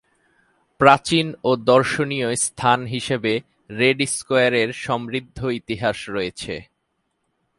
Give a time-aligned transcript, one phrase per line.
[0.79, 3.33] প্রাচীন ও দর্শনীয় স্থান হিসেবে
[3.69, 6.55] রেড স্কয়ারের সমৃদ্ধ ইতিহাস রয়েছে।